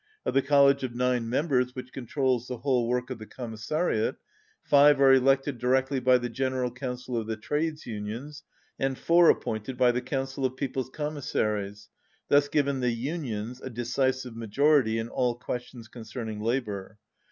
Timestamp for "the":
0.33-0.41, 2.47-2.57, 3.19-3.27, 6.17-6.27, 7.27-7.37, 9.91-10.01, 12.79-12.89